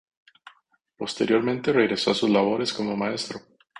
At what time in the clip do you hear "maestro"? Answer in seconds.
2.97-3.39